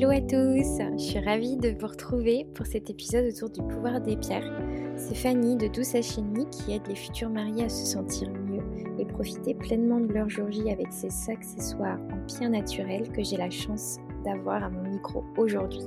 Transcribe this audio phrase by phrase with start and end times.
[0.00, 4.00] Hello à tous, je suis ravie de vous retrouver pour cet épisode autour du pouvoir
[4.00, 4.50] des pierres.
[4.96, 8.62] C'est Fanny de Douce Alchimie qui aide les futurs mariés à se sentir mieux
[8.98, 13.36] et profiter pleinement de leur jour J avec ces accessoires en pierre naturelle que j'ai
[13.36, 15.84] la chance d'avoir à mon micro aujourd'hui.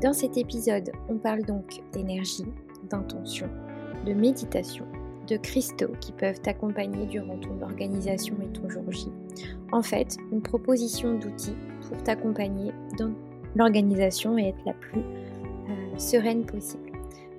[0.00, 2.46] Dans cet épisode, on parle donc d'énergie,
[2.88, 3.48] d'intention,
[4.06, 4.86] de méditation,
[5.26, 9.08] de cristaux qui peuvent t'accompagner durant ton organisation et ton jour J.
[9.72, 11.56] En fait, une proposition d'outils
[11.88, 13.12] pour t'accompagner dans
[13.56, 16.90] l'organisation et être la plus euh, sereine possible.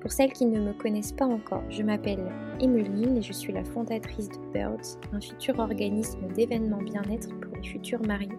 [0.05, 3.63] Pour celles qui ne me connaissent pas encore, je m'appelle Emeline et je suis la
[3.63, 8.37] fondatrice de Birds, un futur organisme d'événements bien-être pour les futurs mariés.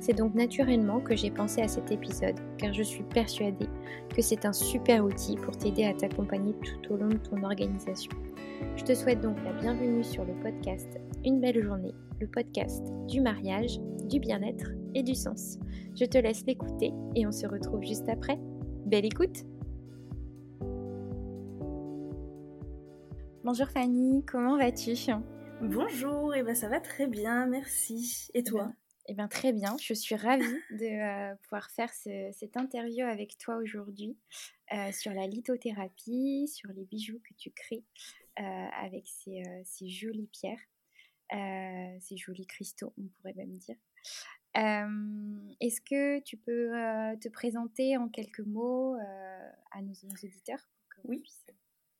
[0.00, 3.68] C'est donc naturellement que j'ai pensé à cet épisode, car je suis persuadée
[4.16, 8.10] que c'est un super outil pour t'aider à t'accompagner tout au long de ton organisation.
[8.76, 13.20] Je te souhaite donc la bienvenue sur le podcast Une belle journée, le podcast du
[13.20, 13.78] mariage,
[14.08, 15.58] du bien-être et du sens.
[15.94, 18.38] Je te laisse l'écouter et on se retrouve juste après.
[18.86, 19.44] Belle écoute
[23.44, 24.94] Bonjour Fanny, comment vas-tu?
[25.60, 28.28] Bonjour, et eh ben ça va très bien, merci.
[28.34, 28.72] Et toi?
[29.06, 33.56] Eh bien très bien, je suis ravie de euh, pouvoir faire cette interview avec toi
[33.56, 34.16] aujourd'hui
[34.72, 37.84] euh, sur la lithothérapie, sur les bijoux que tu crées
[38.38, 39.42] euh, avec ces,
[39.88, 43.76] jolies pierres, ces jolis cristaux, on pourrait même dire.
[44.54, 46.70] Est-ce que tu peux
[47.20, 48.96] te présenter en quelques mots
[49.70, 50.68] à nos, auditeurs
[51.04, 51.22] Oui.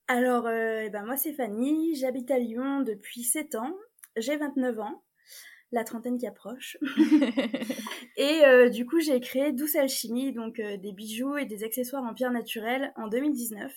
[0.08, 3.74] Alors, eh ben moi c'est Fanny, j'habite à Lyon depuis 7 ans,
[4.16, 5.02] j'ai 29 ans,
[5.70, 6.76] la trentaine qui approche.
[8.16, 12.32] et du coup j'ai créé Douce Alchimie, donc des bijoux et des accessoires en pierre
[12.32, 13.72] naturelle en 2019.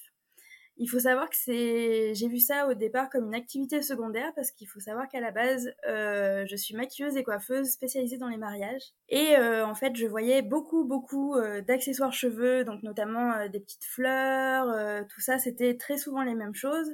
[0.78, 4.52] Il faut savoir que c'est, j'ai vu ça au départ comme une activité secondaire parce
[4.52, 8.36] qu'il faut savoir qu'à la base, euh, je suis maquilleuse et coiffeuse spécialisée dans les
[8.36, 8.82] mariages.
[9.08, 13.86] Et euh, en fait, je voyais beaucoup, beaucoup euh, d'accessoires cheveux, donc notamment des petites
[13.86, 16.92] fleurs, tout ça, c'était très souvent les mêmes choses.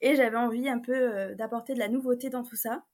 [0.00, 2.84] Et j'avais envie un peu d'apporter de la nouveauté dans tout ça.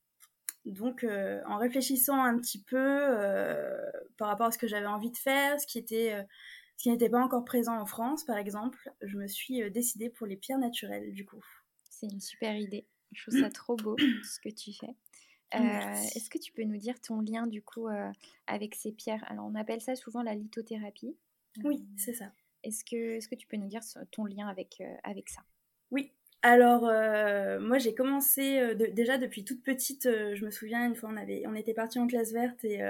[0.64, 1.06] Donc,
[1.46, 3.16] en réfléchissant un petit peu
[4.18, 6.14] par rapport à ce que j'avais envie de faire, ce qui était
[6.78, 10.26] qui n'était pas encore présent en France, par exemple, je me suis euh, décidée pour
[10.26, 11.44] les pierres naturelles, du coup.
[11.90, 12.86] C'est une super idée.
[13.12, 14.94] Je trouve ça trop beau, ce que tu fais.
[15.54, 18.10] Euh, est-ce que tu peux nous dire ton lien, du coup, euh,
[18.46, 19.24] avec ces pierres?
[19.26, 21.16] Alors, on appelle ça souvent la lithothérapie.
[21.64, 22.30] Oui, c'est ça.
[22.62, 23.80] Est-ce que, est que tu peux nous dire
[24.12, 25.42] ton lien avec, avec ça?
[25.90, 26.12] Oui,
[26.42, 26.82] alors,
[27.60, 30.04] moi, j'ai commencé déjà depuis toute petite.
[30.04, 32.82] je me souviens une fois, on avait, on était parti en classe verte et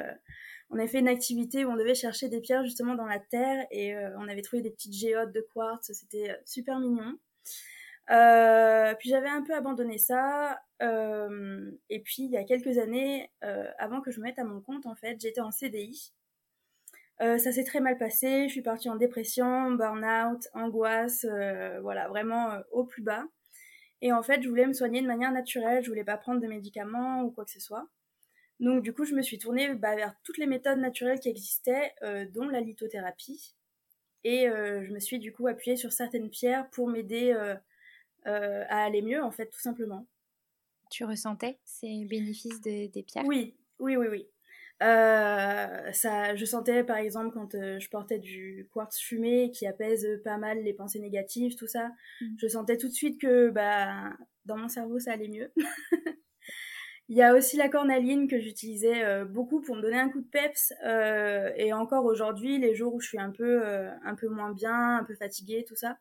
[0.70, 3.66] on avait fait une activité où on devait chercher des pierres justement dans la terre
[3.70, 7.18] et euh, on avait trouvé des petites géodes de quartz, c'était euh, super mignon.
[8.10, 10.60] Euh, puis j'avais un peu abandonné ça.
[10.80, 13.30] et puis il y a quelques années,
[13.78, 16.14] avant que je me mette à mon compte, en fait, j'étais en CDI.
[17.20, 18.44] ça s'est très mal passé.
[18.48, 21.26] Je suis partie en dépression, burn-out, angoisse,
[21.82, 23.26] voilà, vraiment au plus bas.
[24.00, 25.84] Et en fait, je voulais me soigner de manière naturelle.
[25.84, 27.88] Je voulais pas prendre de médicaments ou quoi que ce soit.
[28.60, 31.94] Donc du coup, je me suis tournée bah, vers toutes les méthodes naturelles qui existaient,
[32.02, 33.54] euh, dont la lithothérapie.
[34.24, 38.84] Et euh, je me suis du coup appuyée sur certaines pierres pour m'aider euh, à
[38.84, 40.06] aller mieux, en fait, tout simplement.
[40.90, 43.24] Tu ressentais ces bénéfices des pierres?
[43.26, 44.26] Oui, oui, oui, oui.
[44.80, 50.62] ça, je sentais par exemple quand je portais du quartz fumé qui apaise pas mal
[50.62, 51.90] les pensées négatives, tout ça,
[52.20, 52.26] mmh.
[52.38, 55.52] je sentais tout de suite que bah, dans mon cerveau ça allait mieux.
[57.10, 60.20] Il y a aussi la cornaline que j'utilisais euh, beaucoup pour me donner un coup
[60.20, 60.74] de peps.
[60.84, 64.52] Euh, et encore aujourd'hui, les jours où je suis un peu, euh, un peu moins
[64.52, 65.98] bien, un peu fatiguée, tout ça,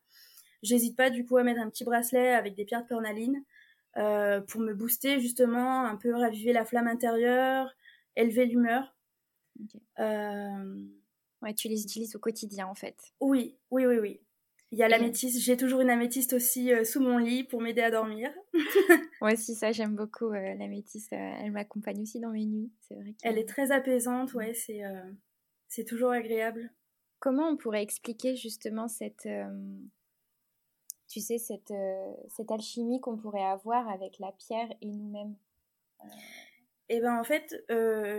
[0.64, 3.44] j'hésite pas du coup à mettre un petit bracelet avec des pierres de cornaline
[4.48, 7.74] pour me booster justement, un peu raviver la flamme intérieure,
[8.16, 8.96] élever l'humeur.
[11.42, 12.96] Ouais, tu les utilises au quotidien en fait.
[13.20, 14.22] Oui, oui, oui, oui.
[14.72, 17.82] Il y a l'améthyste, j'ai toujours une améthyste aussi euh, sous mon lit pour m'aider
[17.82, 18.30] à dormir.
[19.22, 21.14] Moi aussi, ça, j'aime beaucoup euh, l'améthyste.
[21.14, 23.16] Euh, elle m'accompagne aussi dans mes nuits, c'est vrai.
[23.24, 24.82] Elle est très apaisante, ouais, c'est,
[25.70, 26.70] c'est toujours agréable.
[27.20, 29.28] Comment on pourrait expliquer justement cette,
[31.08, 31.74] tu sais, cette,
[32.28, 35.36] cette alchimie qu'on pourrait avoir avec la pierre et nous-mêmes?
[36.90, 37.56] Eh ben en fait,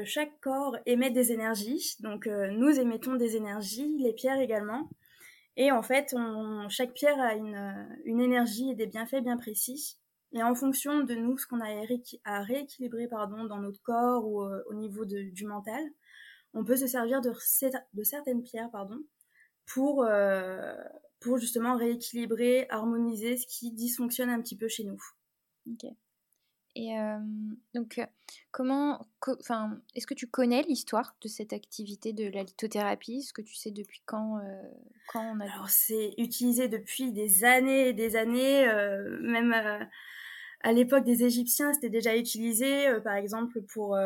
[0.04, 4.88] chaque corps émet des énergies, donc nous émettons des énergies, les pierres également.
[5.60, 6.14] Et en fait,
[6.68, 9.98] chaque pierre a une, énergie et des bienfaits bien précis.
[10.32, 11.68] Et en fonction de nous, ce qu'on a
[12.24, 15.82] à rééquilibrer pardon, dans notre corps ou euh, au niveau du mental,
[16.54, 17.32] on peut se servir de,
[18.04, 19.00] certaines pierres pardon,
[19.66, 20.76] pour, euh,
[21.18, 25.02] pour justement rééquilibrer, harmoniser ce qui dysfonctionne un petit peu chez nous.
[26.80, 26.94] Et
[27.74, 28.00] donc,
[28.52, 33.42] comment, enfin, est-ce que tu connais l'histoire de cette activité de la lithothérapie Est-ce que
[33.42, 34.38] tu sais depuis quand,
[35.08, 38.64] quand on a Alors, c'est utilisé depuis des années et des années,
[39.20, 39.52] même
[40.60, 43.98] à l'époque des Égyptiens, c'était déjà utilisé, par exemple pour,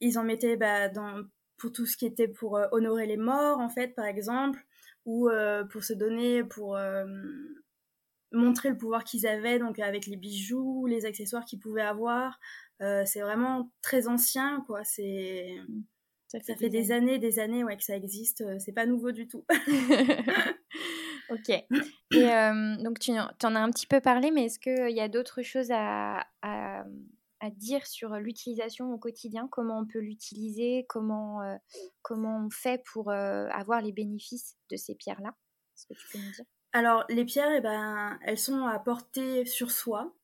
[0.00, 1.24] ils en mettaient bah, dans
[1.58, 4.64] pour tout ce qui était pour honorer les morts, en fait, par exemple,
[5.04, 5.28] ou
[5.70, 6.78] pour se donner, pour
[8.32, 12.38] montrer le pouvoir qu'ils avaient, donc avec les bijoux, les accessoires qu'ils pouvaient avoir.
[12.82, 14.84] Euh, c'est vraiment très ancien, quoi.
[14.84, 15.56] C'est
[16.28, 17.18] ça fait, des, années.
[17.18, 18.42] des années, ouais, que ça existe.
[18.42, 19.46] Euh, c'est pas nouveau du tout.
[21.30, 21.48] ok.
[21.48, 21.64] Et
[22.14, 25.42] euh, donc tu en as un petit peu parlé, mais est-ce qu'il y a d'autres
[25.42, 26.84] choses à, à,
[27.40, 29.48] à, dire sur l'utilisation au quotidien?
[29.50, 30.84] Comment on peut l'utiliser?
[30.88, 31.40] Comment
[32.02, 35.34] comment on fait pour avoir les bénéfices de ces pierres-là?
[35.74, 36.44] Est-ce que tu peux nous dire?
[36.78, 40.14] Alors, les pierres, eh ben, elles sont à porter sur soi.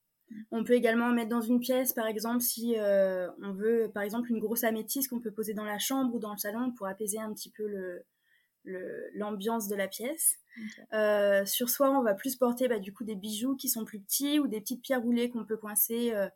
[0.52, 4.30] On peut également mettre dans une pièce, par exemple, si euh, on veut, par exemple,
[4.30, 7.18] une grosse améthyste qu'on peut poser dans la chambre ou dans le salon pour apaiser
[7.18, 7.66] un petit peu
[9.16, 10.36] l'ambiance de la pièce.
[10.92, 13.98] Euh, sur soi, on va plus porter bah, du coup des bijoux qui sont plus
[13.98, 16.28] petits ou des petites pierres roulées qu'on peut coincer euh,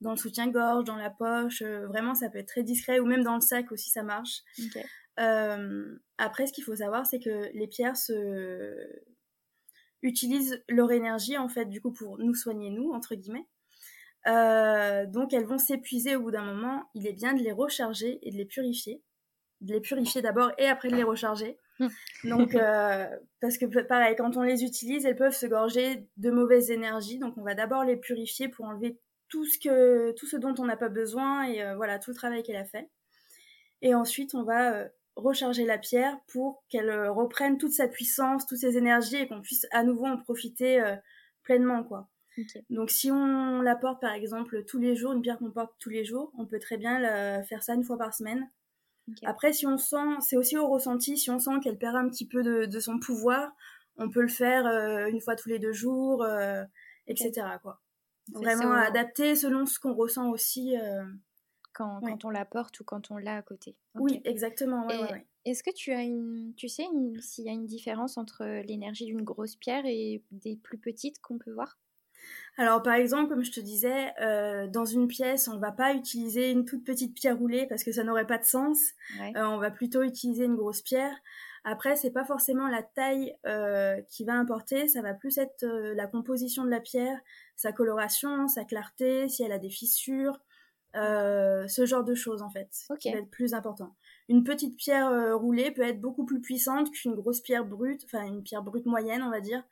[0.00, 1.62] dans le soutien-gorge, dans la poche.
[1.62, 4.44] vraiment, ça peut être très discret ou même dans le sac aussi, ça marche.
[5.16, 9.02] après, ce qu'il faut savoir, c'est que les pierres se
[10.04, 13.46] utilisent leur énergie en fait du coup pour nous soigner nous entre guillemets.
[14.26, 16.84] Euh, donc elles vont s'épuiser au bout d'un moment.
[16.94, 19.02] Il est bien de les recharger et de les purifier,
[19.60, 21.58] de les purifier d'abord et après de les recharger.
[22.24, 23.08] Donc euh,
[23.40, 27.18] parce que pareil quand on les utilise, elles peuvent se gorger de mauvaises énergies.
[27.18, 28.98] Donc on va d'abord les purifier pour enlever
[29.28, 32.16] tout ce que tout ce dont on n'a pas besoin et euh, voilà tout le
[32.16, 32.90] travail qu'elle a fait.
[33.82, 34.86] Et ensuite on va
[35.16, 39.40] recharger la pierre pour qu'elle euh, reprenne toute sa puissance, toutes ses énergies et qu'on
[39.40, 40.96] puisse à nouveau en profiter euh,
[41.42, 42.08] pleinement quoi.
[42.68, 45.90] Donc si on la porte par exemple tous les jours, une pierre qu'on porte tous
[45.90, 48.50] les jours, on peut très bien la, faire ça une fois par semaine.
[49.22, 52.26] Après si on sent, c'est aussi au ressenti, si on sent qu'elle perd un petit
[52.26, 53.52] peu de, son pouvoir,
[53.98, 56.26] on peut le faire euh, une fois tous les deux jours,
[57.06, 57.46] etc.
[57.62, 57.80] Quoi.
[58.32, 60.74] Vraiment adapter selon ce qu'on ressent aussi
[61.74, 63.76] quand, quand, on la porte ou quand on l'a à côté.
[63.96, 64.88] Oui, exactement.
[65.44, 66.86] Est-ce que tu as une, tu sais
[67.20, 71.38] s'il y a une différence entre l'énergie d'une grosse pierre et des plus petites qu'on
[71.38, 71.78] peut voir?
[72.56, 75.92] Alors par exemple, comme je te disais, euh, dans une pièce, on ne va pas
[75.94, 78.78] utiliser une toute petite pierre roulée parce que ça n'aurait pas de sens.
[79.20, 81.16] Euh, on va plutôt utiliser une grosse pierre.
[81.64, 86.06] Après, c'est pas forcément la taille euh, qui va importer, ça va plus être la
[86.06, 87.18] composition de la pierre,
[87.56, 90.38] sa coloration, sa clarté, si elle a des fissures,
[90.96, 92.70] euh, ce genre de choses en fait,
[93.00, 93.96] qui va être plus important.
[94.28, 98.24] Une petite pierre euh, roulée peut être beaucoup plus puissante qu'une grosse pierre brute, enfin
[98.24, 99.64] une pierre brute moyenne on va dire,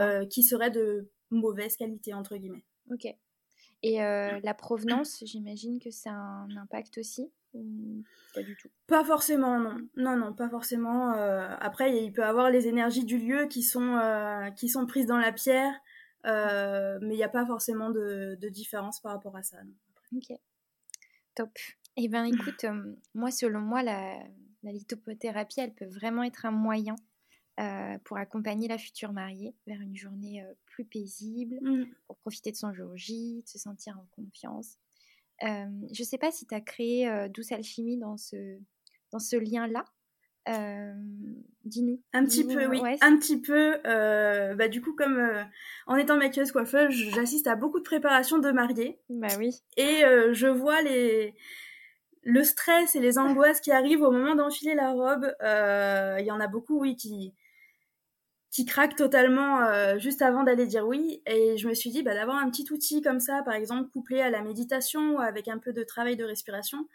[0.00, 2.64] euh, qui serait de mauvaise qualité entre guillemets.
[2.92, 3.06] Ok.
[3.82, 7.30] Et la provenance, j'imagine que ça a un impact aussi
[8.34, 8.68] pas du tout?
[8.86, 9.78] Pas forcément, non.
[9.96, 11.12] Non, non, pas forcément.
[11.60, 13.98] après, il peut y avoir les énergies du lieu qui sont,
[14.54, 15.72] qui sont prises dans la pierre,
[16.24, 19.56] mais il n'y a pas forcément de, de, différence par rapport à ça.
[20.14, 20.38] Ok.
[21.38, 21.56] Top.
[21.96, 22.66] Eh bien, écoute,
[23.14, 24.18] moi, selon moi, la,
[24.64, 26.96] lithothérapie, elle peut vraiment être un moyen
[28.02, 31.84] pour accompagner la future mariée vers une journée plus paisible, mmh.
[32.08, 34.78] pour profiter de son jour J, de se sentir en confiance.
[35.42, 38.58] je ne sais pas si tu as créé Douce Alchimie dans ce,
[39.12, 39.84] dans ce lien-là.
[40.48, 40.92] Euh,
[41.64, 42.00] dis-nous.
[42.12, 42.80] Un petit peu, oui.
[43.00, 43.76] Un petit peu.
[43.86, 45.42] Euh, bah, du coup, comme euh,
[45.86, 48.98] en étant maquilleuse coiffeuse, j'assiste à beaucoup de préparations de mariés.
[49.08, 49.62] Bah oui.
[49.76, 50.02] Et
[50.32, 51.34] je vois les
[52.22, 55.32] le stress et les angoisses qui arrivent au moment d'enfiler la robe.
[55.40, 57.34] Il y en a beaucoup, oui, qui
[58.50, 61.22] qui craquent totalement juste avant d'aller dire oui.
[61.26, 64.20] Et je me suis dit, bah, d'avoir un petit outil comme ça, par exemple, couplé
[64.20, 66.88] à la méditation ou avec un peu de travail de respiration,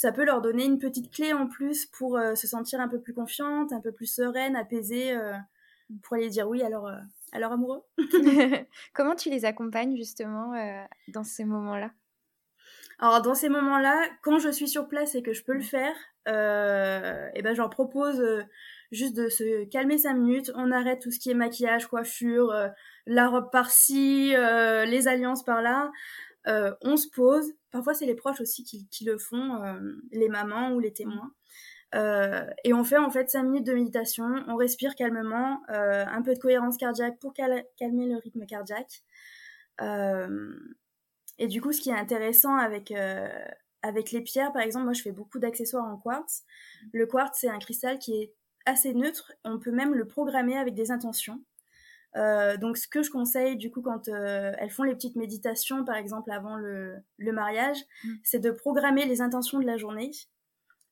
[0.00, 3.02] ça peut leur donner une petite clé en plus pour euh, se sentir un peu
[3.02, 5.34] plus confiante, un peu plus sereine, apaisée, euh,
[6.02, 6.96] pour aller dire oui à leur, euh,
[7.32, 7.82] à leur amoureux.
[8.94, 10.54] Comment tu les accompagnes justement
[11.08, 11.90] dans ces moments-là?
[12.98, 15.94] Alors dans ces moments-là, quand je suis sur place et que je peux le faire,
[16.26, 18.22] et eh ben je leur propose
[18.92, 22.54] juste de se calmer cinq minutes, on arrête tout ce qui est maquillage, coiffure,
[23.06, 25.90] la robe par-ci, les alliances par-là.
[26.46, 27.52] Euh, on se pose.
[27.70, 29.80] Parfois, c'est les proches aussi qui, le font, euh,
[30.12, 31.32] les mamans ou les témoins.
[31.94, 36.34] Euh, et on fait en fait 5 minutes de méditation, on respire calmement, un peu
[36.34, 39.02] de cohérence cardiaque pour calmer le rythme cardiaque.
[41.38, 42.92] et du coup, ce qui est intéressant avec,
[43.82, 46.44] avec les pierres, par exemple, moi je fais beaucoup d'accessoires en quartz.
[46.92, 48.34] Le quartz, c'est un cristal qui est
[48.66, 51.42] assez neutre, on peut même le programmer avec des intentions.
[52.14, 56.30] Donc, ce que je conseille, du coup, quand elles font les petites méditations, par exemple,
[56.30, 58.08] avant le, mariage, mmh.
[58.24, 60.10] c'est de programmer les intentions de la journée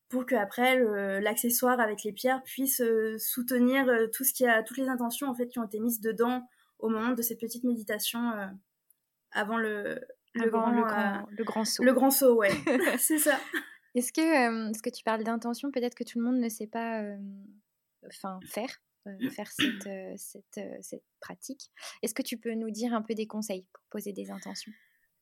[0.08, 0.78] pour qu'après
[1.20, 2.82] l'accessoire avec les pierres puisse
[3.18, 6.48] soutenir tout ce qui a, toutes les intentions en fait qui ont été mises dedans
[6.78, 8.20] au moment de cette petite méditation
[9.32, 10.00] avant le,
[10.34, 10.70] le, grand,
[11.30, 11.82] le, grand, saut.
[11.82, 12.50] Le grand saut, ouais.
[12.98, 13.38] c'est ça.
[13.94, 17.02] Est-ce que, ce que tu parles d'intention, peut-être que tout le monde ne sait pas
[18.06, 18.70] enfin, faire,
[19.30, 21.70] faire cette, cette, cette pratique.
[22.02, 24.72] Est-ce que tu peux nous dire un peu des conseils pour poser des intentions?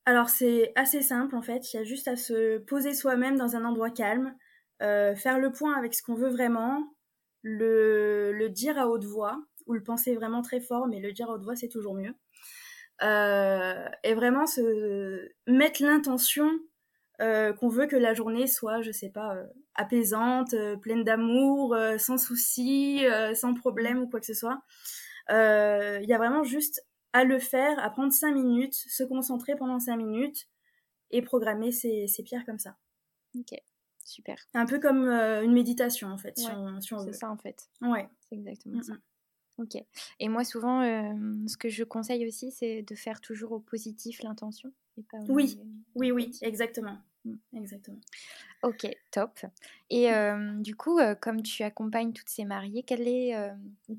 [0.05, 1.73] Alors, c'est assez simple en fait.
[1.73, 4.37] Il y a juste à se poser soi-même dans un endroit calme,
[4.81, 6.95] faire le point avec ce qu'on veut vraiment,
[7.43, 11.31] le, le, dire à haute voix, ou le penser vraiment très fort, mais le dire
[11.31, 12.15] à haute voix, c'est toujours mieux.
[13.03, 16.51] Euh, et vraiment se mettre l'intention
[17.21, 22.19] euh, qu'on veut que la journée soit, je sais pas, euh, apaisante, pleine d'amour, sans
[22.19, 23.05] soucis,
[23.35, 24.61] sans problème ou quoi que ce soit.
[25.31, 29.79] Il y a vraiment juste à le faire, à prendre cinq minutes, se concentrer pendant
[29.79, 30.49] cinq minutes
[31.11, 32.77] et programmer ses, pierres comme ça.
[33.39, 33.59] Ok,
[34.05, 34.37] super.
[34.55, 37.69] Un peu comme une méditation en fait, si on, C'est ça en fait.
[37.81, 38.09] Ouais.
[38.29, 38.95] C'est exactement ça.
[39.59, 39.77] Ok.
[40.21, 40.83] Et moi, souvent,
[41.47, 44.73] ce que je conseille aussi, c'est de faire toujours au positif l'intention.
[45.29, 45.59] Oui,
[45.95, 46.99] oui, oui, exactement.
[47.25, 47.35] Mmh.
[47.57, 48.01] Exactement.
[48.63, 49.39] Ok, top.
[49.91, 50.11] Et
[50.59, 53.35] du coup, comme tu accompagnes toutes ces mariées, quelles, est,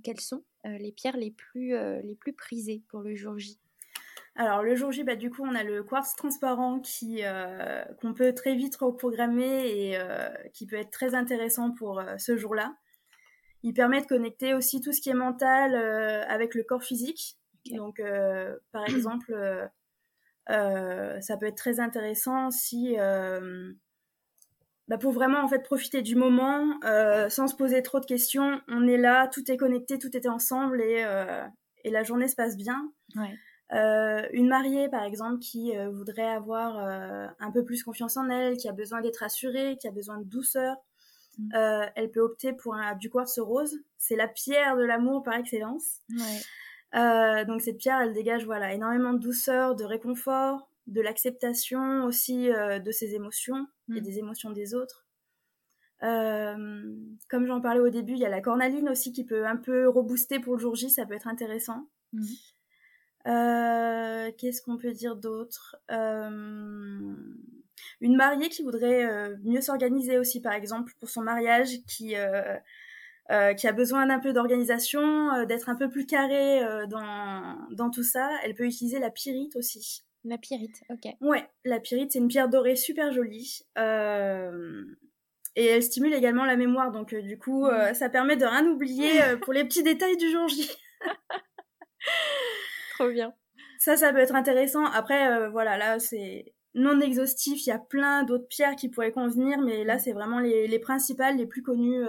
[0.03, 3.59] quelles sont les pierres les plus, les plus prisées pour le jour J?
[4.35, 7.21] Alors le jour J, bah, du coup, on a le quartz transparent qui
[8.01, 9.97] qu'on peut très vite reprogrammer et
[10.53, 12.75] qui peut être très intéressant pour ce jour-là.
[13.63, 17.37] Il permet de connecter aussi tout ce qui est mental euh, avec le corps physique.
[17.71, 19.67] Donc, euh, par exemple, euh,
[20.47, 22.95] ça peut être très intéressant si,
[24.87, 26.79] bah, pour vraiment en fait profiter du moment,
[27.29, 30.81] sans se poser trop de questions, on est là, tout est connecté, tout est ensemble
[30.81, 31.05] et,
[31.83, 32.91] et la journée se passe bien.
[33.71, 36.77] une mariée, par exemple, qui voudrait avoir
[37.39, 40.25] un peu plus confiance en elle, qui a besoin d'être assurée, qui a besoin de
[40.25, 40.77] douceur,
[41.37, 41.55] Mm.
[41.55, 43.77] Euh, elle peut opter pour un, du quartz rose.
[43.97, 45.99] C'est la pierre de l'amour par excellence.
[46.95, 52.49] Euh, donc cette pierre, elle dégage voilà énormément de douceur, de réconfort, de l'acceptation aussi
[52.49, 54.03] euh, de ses émotions et mm.
[54.03, 55.05] des émotions des autres.
[55.99, 59.89] comme j'en parlais au début, il y a la cornaline aussi qui peut un peu
[59.89, 61.89] rebooster pour le jour J, ça peut être intéressant.
[62.13, 62.23] Mm.
[64.37, 65.75] Qu'est-ce qu'on peut dire d'autre?
[68.01, 72.15] Une mariée qui voudrait euh, mieux s'organiser aussi, par exemple, pour son mariage, qui,
[73.29, 77.89] euh, euh, qui a besoin d'un peu d'organisation, d'être un peu plus carré dans, dans
[77.89, 80.03] tout ça, elle peut utiliser la pyrite aussi.
[80.23, 81.13] La pyrite, ok.
[81.21, 83.61] Ouais, la pyrite, c'est une pierre dorée super jolie.
[85.55, 87.93] et elle stimule également la mémoire, donc du coup, mm.
[87.93, 90.69] ça permet de rien oublier pour les petits détails du jour J.
[92.95, 93.33] Trop bien.
[93.79, 94.85] Ça, ça peut être intéressant.
[94.85, 97.65] Après, voilà, là, c'est non exhaustif.
[97.65, 101.37] Il y a plein d'autres pierres qui pourraient convenir, mais là, c'est vraiment les, principales,
[101.37, 102.03] les plus connues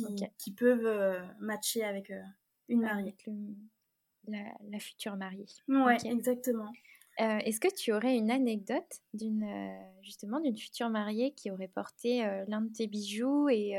[0.00, 2.20] euh, qui, peuvent euh, matcher avec euh,
[2.68, 3.16] une mariée.
[4.26, 5.46] la, future mariée.
[5.68, 6.72] Ouais, exactement.
[7.18, 9.46] Est-ce que tu aurais une anecdote d'une
[10.02, 13.74] justement d'une future mariée qui aurait porté l'un de tes bijoux et,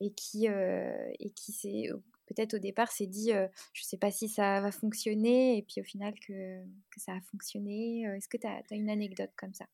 [0.00, 1.90] et qui et qui s'est
[2.26, 5.82] peut-être au départ s'est dit je ne sais pas si ça va fonctionner et puis
[5.82, 9.66] au final que, que ça a fonctionné Est-ce que tu as, une anecdote comme ça?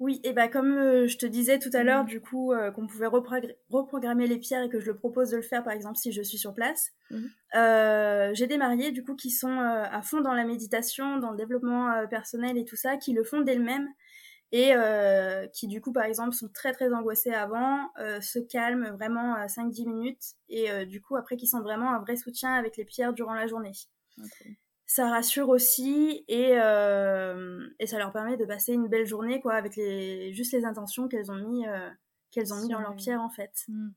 [0.00, 2.08] Oui, et bah comme je te disais tout à l'heure, mmh.
[2.08, 5.62] du coup, qu'on pouvait reprogrammer les pierres et que je le propose de le faire,
[5.62, 6.90] par exemple, si je suis sur place.
[7.10, 8.32] Mmh.
[8.34, 12.06] J'ai des mariés, du coup, qui sont à fond dans la méditation, dans le développement
[12.08, 13.88] personnel et tout ça, qui le font d'elles-mêmes
[14.52, 18.90] et euh, qui du coup par exemple sont très très angoissés avant, euh, se calment
[18.92, 22.76] vraiment 5-10 minutes et euh, du coup après qui sentent vraiment un vrai soutien avec
[22.76, 23.72] les pierres durant la journée.
[24.92, 29.76] Ça rassure aussi et, et ça leur permet de passer une belle journée quoi avec
[29.76, 31.64] les juste les intentions qu'elles ont mis
[32.32, 33.66] qu'elles ont mis dans leurs pierres en fait.
[33.68, 33.90] Mmh.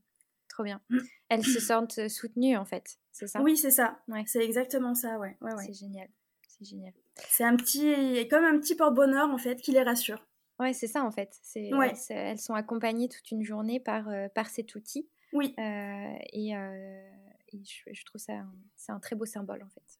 [0.49, 0.81] Trop bien.
[0.89, 0.99] Mmh.
[1.29, 3.41] Elles se sentent soutenues en fait, c'est ça?
[3.41, 4.01] Oui c'est ça.
[4.07, 4.23] Ouais.
[4.27, 5.35] C'est exactement ça ouais.
[5.41, 5.65] ouais, ouais.
[5.65, 6.09] C'est génial.
[6.47, 6.93] C'est génial.
[7.15, 10.23] C'est un petit comme un petit porte-bonheur en fait qui les rassure.
[10.59, 11.37] Ouais, c'est ça en fait.
[11.41, 11.71] C'est,
[12.09, 15.09] elles, sont accompagnées toute une journée par, euh, par cet outil.
[15.33, 15.55] Oui.
[15.57, 17.09] Euh, et, euh,
[17.51, 18.33] je, trouve ça
[18.75, 19.99] c'est un très beau symbole en fait.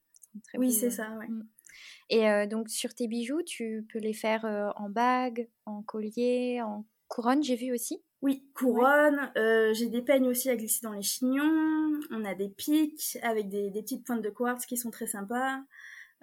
[0.56, 1.12] Oui, c'est ça.
[1.18, 1.28] Ouais.
[1.28, 1.48] Mmh.
[2.10, 7.42] Et donc sur tes bijoux, tu peux les faire en bague, en collier, en couronne,
[7.42, 8.04] j'ai vu aussi?
[8.22, 9.32] Oui, couronne.
[9.74, 12.00] j'ai des peignes aussi à glisser dans les chignons.
[12.12, 15.60] On a des pics avec des, des petites pointes de quartz qui sont très sympas.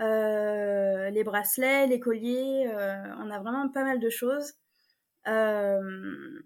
[0.00, 4.54] Euh, les bracelets, les colliers, euh, on a vraiment pas mal de choses.
[5.28, 6.40] Euh,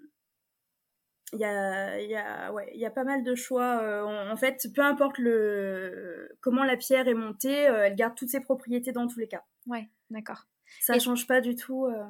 [1.34, 3.80] il y a, y, a, ouais, y a pas mal de choix.
[3.82, 8.30] Euh, en fait, peu importe le, comment la pierre est montée, euh, elle garde toutes
[8.30, 9.44] ses propriétés dans tous les cas.
[9.66, 10.46] Ouais, d'accord.
[10.80, 12.04] Ça ne change pas du tout euh,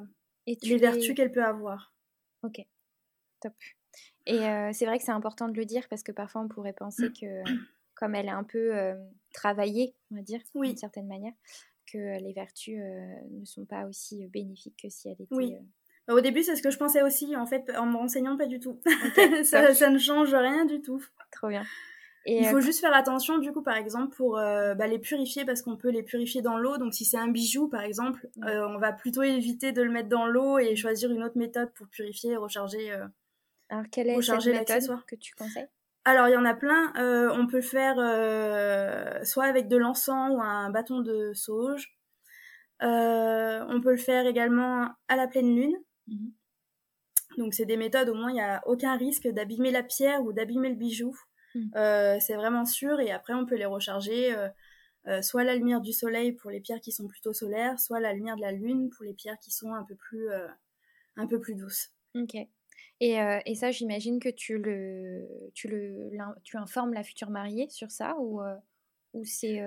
[0.45, 1.93] les vertus qu'elle peut avoir.
[2.43, 2.65] Ok,
[3.41, 3.53] top.
[4.27, 4.39] Et
[4.73, 7.43] c'est vrai que c'est important de le dire parce que parfois on pourrait penser que,
[7.95, 8.73] comme elle est un peu
[9.33, 11.33] travaillée, on va dire, d'une certaine manière,
[11.91, 12.79] que les vertus
[13.29, 15.35] ne sont pas aussi bénéfiques que si elle était.
[15.35, 15.55] Oui.
[16.07, 18.59] Au début, c'est ce que je pensais aussi, en fait, en me renseignant, pas du
[18.59, 18.79] tout.
[19.43, 21.03] ça, ça, ne change rien du tout.
[21.31, 21.63] Trop bien.
[22.27, 24.97] Et Il faut euh, juste faire attention, du coup, par exemple, pour euh, bah, les
[24.97, 26.77] purifier, parce qu'on peut les purifier dans l'eau.
[26.77, 30.09] Donc, si c'est un bijou, par exemple, euh, on va plutôt éviter de le mettre
[30.09, 32.91] dans l'eau et choisir une autre méthode pour purifier et recharger.
[33.69, 35.67] Alors, quelle est cette méthode que tu conseilles?
[36.03, 36.93] Alors, il y en a plein.
[37.31, 37.95] on peut le faire
[39.25, 41.95] soit avec de l'encens ou un bâton de sauge.
[42.81, 45.75] on peut le faire également à la pleine lune.
[46.07, 46.33] Mhm.
[47.37, 50.33] Donc c'est des méthodes, au moins il n'y a aucun risque d'abîmer la pierre ou
[50.33, 51.15] d'abîmer le bijou.
[51.53, 51.71] Mhm.
[51.75, 54.49] Euh, c'est vraiment sûr et après on peut les recharger euh,
[55.07, 58.13] euh, soit la lumière du soleil pour les pierres qui sont plutôt solaires, soit la
[58.13, 60.29] lumière de la lune pour les pierres qui sont un peu plus,
[61.15, 61.91] un peu plus douces.
[62.15, 62.35] Ok.
[63.01, 66.09] Et, et ça, j'imagine que tu le, tu le,
[66.43, 68.41] tu informes la future mariée sur ça ou,
[69.13, 69.61] ou c'est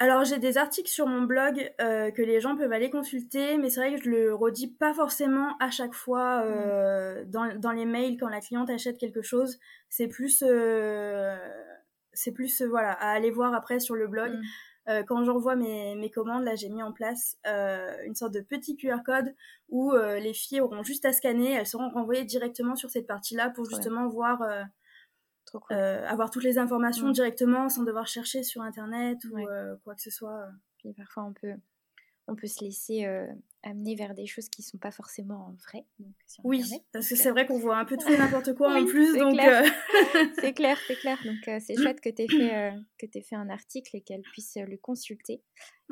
[0.00, 3.68] alors j'ai des articles sur mon blog euh, que les gens peuvent aller consulter, mais
[3.68, 7.84] c'est vrai que je le redis pas forcément à chaque fois euh, dans, dans, les
[7.84, 9.58] mails quand la cliente achète quelque chose.
[9.90, 11.36] C'est plus, euh,
[12.14, 14.32] c'est plus voilà à aller voir après sur le blog.
[14.32, 15.04] Mm.
[15.06, 19.02] quand j'envoie mes, mes commandes, là j'ai mis en place une sorte de petit QR
[19.04, 19.34] code
[19.68, 23.68] où les filles auront juste à scanner, elles seront renvoyées directement sur cette partie-là pour
[23.68, 24.42] justement voir
[25.70, 27.12] euh, avoir toutes les informations mm.
[27.12, 30.48] directement sans devoir chercher sur internet ou euh, quoi que ce soit.
[30.78, 31.54] Puis parfois on peut,
[32.26, 33.26] on peut se laisser euh,
[33.62, 35.84] amener vers des choses qui sont pas forcément vraies.
[36.44, 39.16] oui, parce que c'est vrai qu'on voit un peu tout et n'importe quoi en plus.
[39.16, 39.36] donc
[40.40, 41.18] c'est clair, c'est clair.
[41.24, 44.56] Donc c'est chouette que tu aies, fait, que aies fait un article et qu'elle puisse
[44.56, 45.42] le consulter.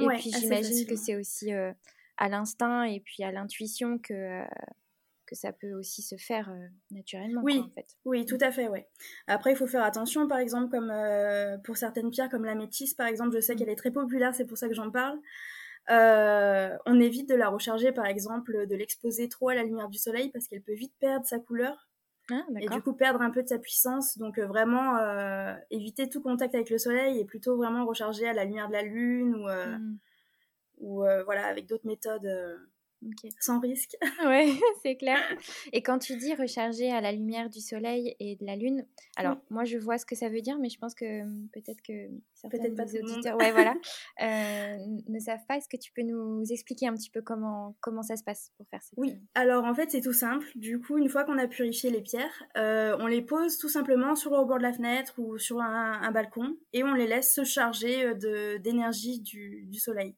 [0.01, 4.45] Et puis j'imagine que c'est aussi à l'instinct et puis à l'intuition que
[5.29, 7.43] que ça peut aussi se faire euh, naturellement.
[7.45, 7.87] Oui, en fait.
[8.05, 8.89] oui, tout à fait, ouais.
[9.27, 12.95] Après, il faut faire attention, par exemple, comme euh, pour certaines pierres, comme la métisse,
[12.95, 13.59] par exemple, je sais mm.
[13.59, 15.19] qu'elle est très populaire, c'est pour ça que j'en parle.
[15.91, 19.99] Euh, on évite de la recharger, par exemple, de l'exposer trop à la lumière du
[19.99, 21.89] soleil parce qu'elle peut vite perdre sa couleur.
[22.31, 24.19] Ah, et du coup perdre un peu de sa puissance.
[24.19, 24.99] Donc vraiment
[25.71, 28.83] éviter tout contact avec le soleil et plutôt vraiment recharger à la lumière de la
[28.83, 29.99] lune ou, mm.
[30.81, 32.29] ou voilà avec d'autres méthodes
[33.41, 33.97] sans risque.
[34.27, 35.19] Oui, c'est clair.
[35.73, 38.85] Et quand tu dis recharger à la lumière du soleil et de la lune,
[39.17, 41.81] alors moi je vois ce que ça veut dire, mais je pense que hum, peut-être
[41.83, 43.75] que certains peut des auditeurs ouais, voilà,
[44.23, 44.77] euh,
[45.09, 45.57] ne savent pas.
[45.57, 48.67] Est-ce que tu peux nous expliquer un petit peu comment, comment ça se passe pour
[48.69, 50.47] faire ça Oui, euh, alors en fait c'est tout simple.
[50.57, 54.17] Du coup, une fois qu'on a purifié les pierres, euh, on les pose tout simplement
[54.17, 57.45] sur le bord de la fenêtre ou sur un, balcon et on les laisse se
[57.45, 58.15] charger
[58.61, 60.17] d'énergie du, du soleil.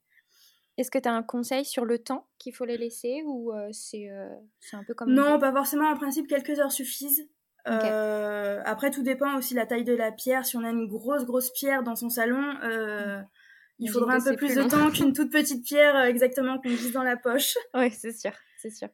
[0.80, 3.68] Est-ce que tu as un conseil sur le temps qu'il faut les laisser ou euh,
[3.68, 5.12] euh, c'est un peu comme...
[5.12, 5.90] Non, pas forcément.
[5.90, 7.28] En principe, quelques heures suffisent.
[7.68, 10.46] Euh, après, tout dépend aussi de la taille de la pierre.
[10.46, 13.26] Si on a une grosse, grosse pierre dans son salon, mmh.
[13.80, 17.04] il faudra un peu plus, de temps qu'une toute petite pierre exactement qu'on glisse dans
[17.04, 17.58] la poche.
[17.74, 18.88] Oui, c'est sûr, c'est sûr.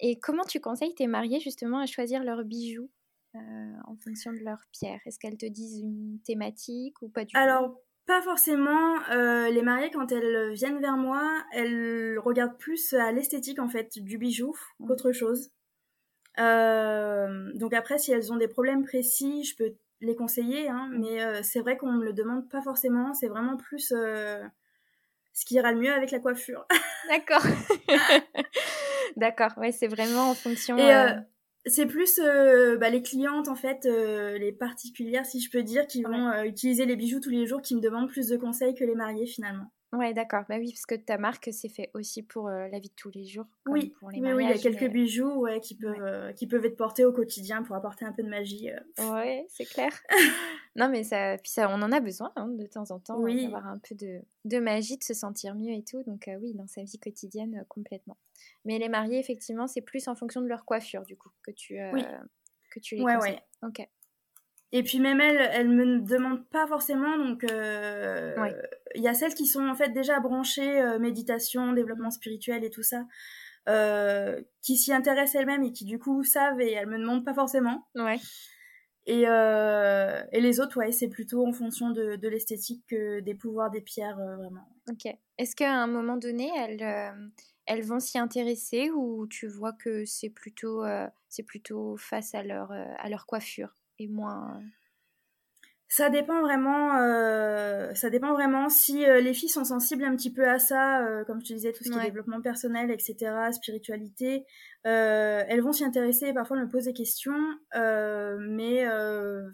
[0.00, 2.90] et comment tu conseilles tes mariés justement à choisir leurs bijoux
[3.34, 7.38] en fonction de leur pierre Est-ce qu'elles te disent une thématique ou pas du tout?
[8.06, 8.96] Pas forcément.
[9.10, 13.98] Euh, les mariées, quand elles viennent vers moi, elles regardent plus à l'esthétique en fait
[13.98, 14.86] du bijou mmh.
[14.86, 15.50] qu'autre chose.
[16.38, 20.98] Euh, donc après, si elles ont des problèmes précis, je peux les conseiller, hein, mmh.
[20.98, 23.14] mais euh, c'est vrai qu'on me le demande pas forcément.
[23.14, 26.66] C'est vraiment plus ce qui ira le mieux avec la coiffure.
[27.08, 27.42] D'accord.
[29.16, 29.52] D'accord.
[29.58, 30.76] Ouais, c'est vraiment en fonction
[31.66, 35.86] c'est plus euh, bah, les clientes en fait, euh, les particulières si je peux dire,
[35.86, 38.74] qui vont euh, utiliser les bijoux tous les jours, qui me demandent plus de conseils
[38.74, 39.70] que les mariés finalement.
[39.92, 40.44] Ouais, d'accord.
[40.48, 43.26] Bah oui, parce que ta marque, c'est fait aussi pour la vie de tous les
[43.26, 43.44] jours.
[43.66, 46.78] oui, pour les oui, il y a quelques bijoux ouais, qui, peuvent, qui peuvent être
[46.78, 48.70] portés au quotidien pour apporter un peu de magie.
[48.98, 49.92] Ouais, c'est clair.
[50.76, 53.42] non, mais ça, puis ça, on en a besoin hein, de temps en temps, oui.
[53.42, 56.02] d'avoir un peu de, de, magie, de se sentir mieux et tout.
[56.04, 58.16] Donc oui, dans sa vie quotidienne, complètement.
[58.64, 61.80] Mais les mariés, effectivement, c'est plus en fonction de leur coiffure, du coup, que tu,
[61.80, 61.92] euh,
[62.70, 63.40] que tu les ouais, conseilles.
[63.62, 63.68] Ouais.
[63.68, 63.88] Ok.
[64.74, 68.34] Et puis même elles, elles me demandent pas forcément, donc euh,
[68.94, 72.70] il y a celles qui sont en fait déjà branchées euh, méditation, développement spirituel et
[72.70, 73.04] tout ça,
[74.62, 77.86] qui s'y intéressent elles-mêmes et qui du coup savent et elles me demandent pas forcément.
[77.94, 78.18] Ouais.
[79.04, 83.70] Et, et les autres, ouais, c'est plutôt en fonction de, de l'esthétique que des pouvoirs
[83.70, 84.66] des pierres, vraiment.
[84.90, 85.06] Ok.
[85.38, 87.14] Est-ce qu'à un moment donné, elles,
[87.66, 90.82] elles vont s'y intéresser ou tu vois que c'est plutôt,
[91.28, 93.74] c'est plutôt face à leur, à leur coiffure?
[93.98, 94.62] Et moins...
[95.92, 96.96] Ça dépend vraiment.
[96.96, 101.04] Euh, ça dépend vraiment si euh, les filles sont sensibles un petit peu à ça,
[101.04, 104.46] euh, comme je te disais, tout ce qui est développement personnel, etc., spiritualité.
[104.84, 107.36] elles vont s'y intéresser et parfois me poser des questions,
[107.74, 108.86] mais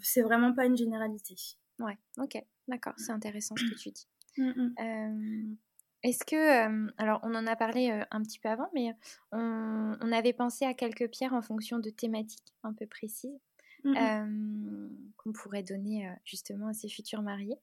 [0.01, 1.35] c'est vraiment pas une généralité.
[1.77, 4.07] Ouais, ok, d'accord, c'est intéressant ce que tu dis.
[4.37, 5.57] Mmh, mmh.
[6.03, 8.95] Est-ce que, alors on en a parlé un petit peu avant, mais
[9.33, 13.41] on, on, avait pensé à quelques pierres en fonction de thématiques un peu précises.
[13.83, 17.59] Mmh qu'on pourrait donner justement à ses futurs mariés.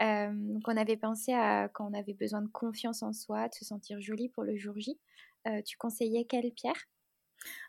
[0.00, 3.64] donc on avait pensé à quand on avait besoin de confiance en soi, de se
[3.64, 4.98] sentir jolie pour le jour J.
[5.64, 6.88] tu conseillais quelle pierre?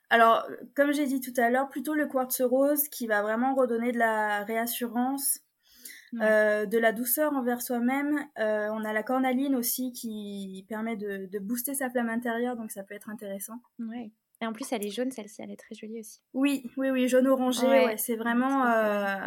[0.10, 3.92] Alors, comme j'ai dit tout à l'heure, plutôt le quartz rose qui va vraiment redonner
[3.92, 5.42] de la réassurance,
[6.14, 8.28] de la douceur envers soi-même.
[8.36, 12.84] on a la cornaline aussi qui permet de, de, booster sa flamme intérieure, donc ça
[12.84, 13.62] peut être intéressant.
[13.78, 14.12] Ouais.
[14.42, 16.22] Et en plus, elle est jaune, celle-ci, elle est très jolie aussi.
[16.34, 18.66] Oui, oui, oui, jaune orangé, ouais, c'est vraiment.
[18.66, 19.18] Euh,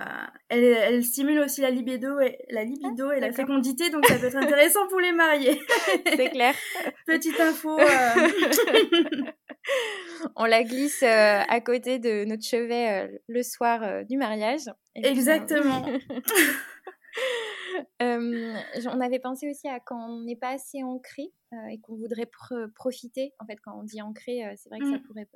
[0.48, 4.26] elle, elle, stimule aussi la libido et la libido et la fécondité, donc ça peut
[4.26, 5.60] être intéressant pour les mariés.
[6.16, 6.54] c'est clair.
[7.06, 7.78] Petite info.
[7.78, 7.84] Euh.
[10.36, 14.62] On la glisse euh, à côté de notre chevet le soir du mariage.
[14.94, 15.84] Exactement.
[18.00, 21.32] On avait pensé aussi à quand on n'est pas assez ancré
[21.70, 22.30] et qu'on voudrait
[22.74, 23.32] profiter.
[23.38, 25.02] En fait, quand on dit ancré, c'est vrai que ça mmh.
[25.02, 25.28] pourrait,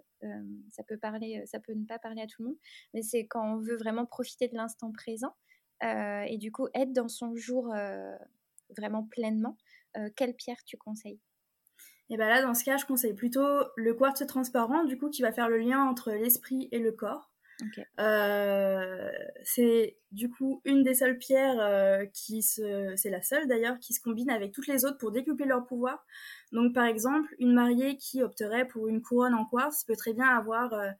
[0.70, 2.58] ça peut parler, ça peut ne pas parler à tout le monde,
[2.94, 5.34] mais c'est quand on veut vraiment profiter de l'instant présent
[5.82, 7.74] et du coup être dans son jour
[8.76, 9.56] vraiment pleinement.
[10.16, 11.20] quelle pierre tu conseilles?
[12.08, 15.22] Et bien là, dans ce cas, je conseille plutôt le quartz transparent, du coup, qui
[15.22, 17.32] va faire le lien entre l'esprit et le corps.
[17.98, 19.10] Euh,
[19.44, 23.94] c'est du coup une des seules pierres euh, qui se, c'est la seule d'ailleurs, qui
[23.94, 26.04] se combine avec toutes les autres pour décupler leur pouvoir.
[26.52, 30.28] Donc par exemple, une mariée qui opterait pour une couronne en quartz peut très bien
[30.28, 30.90] avoir, euh,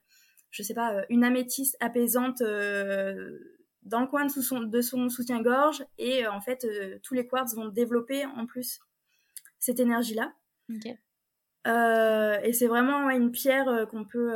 [0.51, 6.27] je sais pas, une améthyste apaisante dans le coin de, son, de son soutien-gorge et
[6.27, 6.65] en fait
[7.03, 8.79] tous les quartz vont développer en plus
[9.59, 10.33] cette énergie-là.
[11.65, 14.33] et c'est vraiment une pierre qu'on peut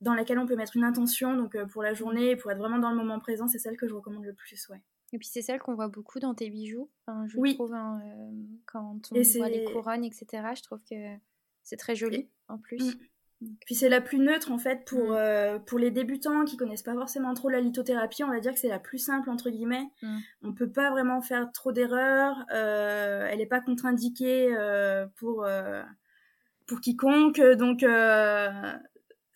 [0.00, 1.36] dans laquelle on peut mettre une intention.
[1.36, 3.86] Donc euh, pour la journée, pour être vraiment dans le moment présent, c'est celle que
[3.86, 4.80] je recommande le plus, ouais.
[5.12, 6.88] Et puis c'est celle qu'on voit beaucoup dans tes bijoux.
[7.26, 7.54] je oui.
[7.54, 8.30] trouve hein, euh,
[8.66, 10.26] quand on voit les couronnes, etc.
[10.54, 10.94] Je trouve que
[11.64, 12.94] c'est très joli en plus.
[12.94, 13.48] Mm.
[13.66, 15.16] Puis c'est la plus neutre en fait pour, mm.
[15.16, 18.22] euh, pour les débutants qui connaissent pas forcément trop la lithothérapie.
[18.22, 19.90] On va dire que c'est la plus simple entre guillemets.
[20.00, 20.18] Mm.
[20.44, 22.46] On peut pas vraiment faire trop d'erreurs.
[22.50, 24.54] elle n'est pas contre-indiquée
[25.16, 25.44] pour
[26.68, 27.40] pour quiconque.
[27.40, 27.82] Donc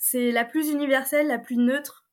[0.07, 2.07] c'est la plus universelle, la plus neutre.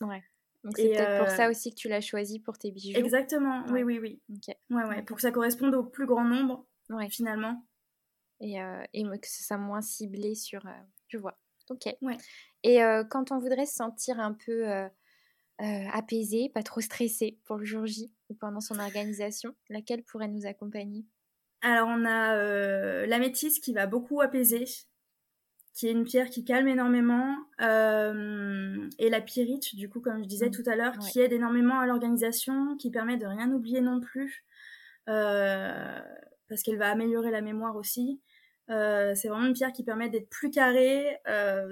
[0.00, 0.20] Ouais.
[0.64, 2.98] Donc c'est peut-être pour ça euh, aussi que tu l'as choisi pour tes bijoux.
[2.98, 4.20] Exactement, oui, oui, oui.
[4.68, 7.08] Ouais, ouais, pour que ça corresponde au plus grand nombre, ouais.
[7.08, 7.64] finalement.
[8.40, 10.66] Et, euh, et que ce soit moins ciblé sur...
[10.66, 11.38] Euh, je vois.
[11.70, 11.86] Ok.
[12.02, 12.16] Ouais.
[12.64, 12.80] Et
[13.10, 14.66] quand on voudrait se sentir un peu
[15.58, 20.46] apaisé, pas trop stressé pour le jour J ou pendant son organisation, laquelle pourrait nous
[20.46, 21.06] accompagner?
[21.60, 24.64] Alors on a l'améthyste qui va beaucoup apaiser
[25.76, 30.26] qui est une pierre qui calme énormément, euh, et la pyrite, du coup, comme je
[30.26, 30.52] disais mm.
[30.52, 34.46] tout à l'heure, qui aide énormément à l'organisation, qui permet de rien oublier non plus,
[35.10, 36.00] euh,
[36.48, 38.22] parce qu'elle va améliorer la mémoire aussi.
[38.70, 41.18] Euh, c'est vraiment une pierre qui permet d'être plus carrée,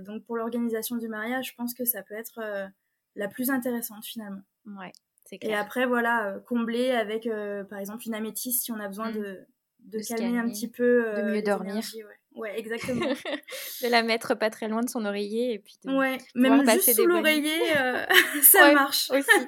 [0.03, 2.71] donc pour l'organisation du mariage, je pense que ça peut être
[3.17, 4.43] la plus intéressante finalement.
[4.67, 4.93] Ouais,
[5.25, 5.53] c'est clair.
[5.53, 7.27] Et après, voilà, combler avec,
[7.71, 9.15] par exemple, une améthyste si on a besoin mm.
[9.15, 9.47] de,
[9.79, 11.11] de, calmer un petit peu.
[11.17, 11.77] de mieux dormir.
[11.77, 12.19] Ouais,
[12.57, 13.07] exactement.
[13.07, 16.95] de la mettre pas très loin de son oreiller et puis de ouais, même juste
[16.95, 18.05] sous l'oreiller, euh,
[18.43, 19.47] ça marche aussi.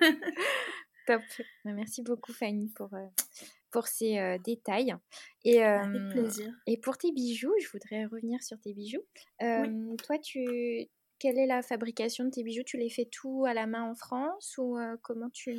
[1.07, 1.22] Top.
[1.64, 3.07] Bah, merci beaucoup Fanny pour euh,
[3.70, 4.94] pour ces euh, détails.
[5.44, 6.53] Et, Avec plaisir.
[6.66, 9.05] Et pour tes bijoux, je voudrais revenir sur tes bijoux.
[9.40, 12.62] Toi, tu quelle est la fabrication de tes bijoux?
[12.64, 15.57] Tu les fais tout à la main en France ou comment tu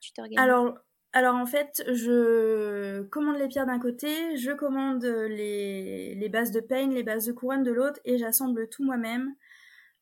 [0.00, 0.38] tu t'organises?
[0.38, 0.78] Alors
[1.16, 6.92] alors en fait, je commande les pierres d'un côté, je commande les, bases de peigne,
[6.92, 9.32] les bases de couronne de l'autre, et j'assemble tout moi-même.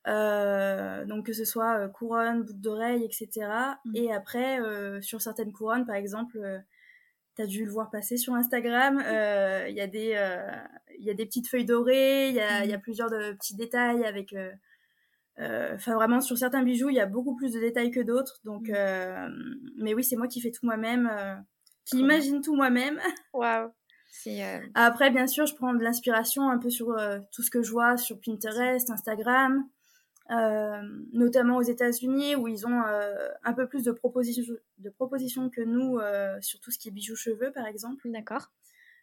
[0.09, 3.46] Euh, donc que ce soit euh, couronne, boucle d'oreille, etc.
[3.85, 3.96] Mmh.
[3.96, 6.40] Et après, euh, sur certaines couronnes, par exemple,
[7.37, 8.98] tu as dû le voir passer sur Instagram,
[9.68, 10.18] il y, a des,
[10.98, 12.81] y a des petites feuilles dorées, il y a, y a, mmh.
[12.81, 14.51] plusieurs de, petits détails avec euh,
[15.38, 18.40] enfin, vraiment, sur certains bijoux, il y a beaucoup plus de détails que d'autres.
[18.45, 18.75] Donc, mm.
[18.75, 19.29] euh,
[19.79, 21.35] mais oui, c'est moi qui fais tout moi-même, euh,
[21.85, 23.01] qui imagine tout moi-même.
[23.33, 23.71] Waouh.
[24.75, 26.95] Après, bien sûr, je prends de l'inspiration un peu sur
[27.33, 29.66] tout ce que je vois sur Pinterest, Instagram,
[31.12, 32.83] notamment aux États-Unis où ils ont
[33.42, 35.99] un peu plus de propositions, de propositions que nous
[36.42, 38.03] sur tout ce qui est bijoux cheveux, par exemple.
[38.05, 38.51] D'accord.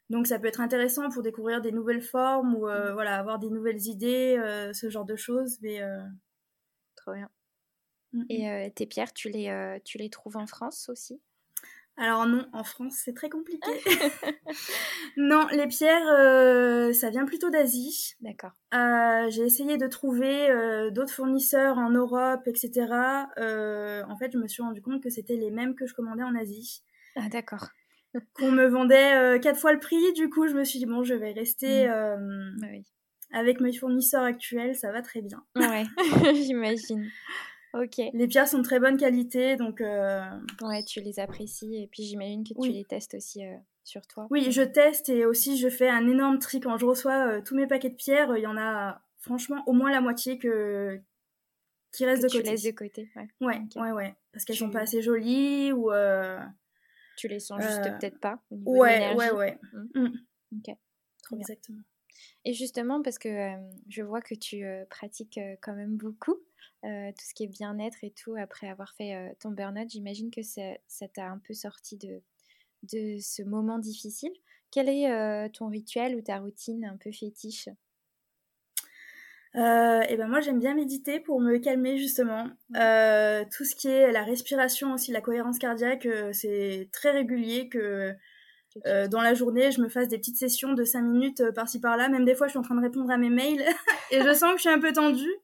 [0.09, 3.49] Donc ça peut être intéressant pour découvrir des nouvelles formes ou euh, voilà, avoir des
[3.49, 5.59] nouvelles idées, euh, ce genre de choses.
[5.61, 5.99] Mais, euh,
[6.95, 7.29] Trop bien.
[8.13, 8.71] Mm, Et mm.
[8.73, 11.21] tes pierres, tu les, tu les trouves en France aussi?
[11.95, 13.69] Alors non, en France, c'est très compliqué.
[15.17, 18.15] non, les pierres, ça vient plutôt d'Asie.
[18.21, 18.53] D'accord.
[18.71, 23.27] j'ai essayé de trouver d'autres fournisseurs en Europe, etc.
[23.37, 26.35] en fait, je me suis rendu compte que c'était les mêmes que je commandais en
[26.35, 26.83] Asie.
[27.15, 27.69] Ah d'accord
[28.33, 30.13] qu'on me vendait euh, quatre fois le prix.
[30.13, 31.91] Du coup, je me suis dit, bon, je vais rester mm.
[31.91, 32.79] euh,
[33.31, 35.43] avec mes fournisseurs actuels, ça va très bien.
[35.55, 35.85] Ouais,
[36.33, 37.09] j'imagine.
[37.73, 38.01] Ok.
[38.13, 39.81] Les pierres sont de très bonne qualité, donc.
[39.81, 40.21] Euh,
[40.61, 43.41] ouais, tu les apprécies et puis j'imagine que tu les testes aussi
[43.83, 44.27] sur toi.
[44.31, 47.67] Oui, je teste et aussi je fais un énorme tri quand je reçois tous mes
[47.67, 48.35] paquets de pierres.
[48.35, 50.99] Il y en a franchement au moins la moitié que
[51.91, 52.49] qui reste de tu côté.
[52.49, 53.11] laisses de côté.
[53.15, 55.91] Ouais, ouais, ouais, ouais, parce qu'elles sont pas assez jolies ou.
[57.19, 59.59] Tu les sens juste euh, peut-être pas au niveau Ouais, ouais, ouais.
[59.73, 59.99] Mmh.
[59.99, 60.07] Mmh.
[60.57, 60.77] Ok,
[61.21, 61.41] trop bien.
[61.41, 61.81] Exactement.
[62.45, 63.51] Et justement, parce que
[63.89, 66.37] je vois que tu pratiques quand même beaucoup
[66.81, 71.07] tout ce qui est bien-être et tout après avoir fait ton burn-out, j'imagine que ça
[71.13, 72.21] t'a un peu sorti de,
[72.83, 74.31] de ce moment difficile.
[74.71, 77.67] Quel est ton rituel ou ta routine un peu fétiche?
[79.55, 82.47] Euh, et ben moi j'aime bien méditer pour me calmer justement.
[82.75, 87.67] Euh, tout ce qui est la respiration aussi, la cohérence cardiaque, euh, c'est très régulier
[87.67, 88.13] que
[88.85, 91.79] euh, dans la journée je me fasse des petites sessions de 5 minutes euh, par-ci
[91.81, 92.09] par-là.
[92.09, 93.63] Même des fois je suis en train de répondre à mes mails
[94.11, 95.35] et je sens que je suis un peu tendue.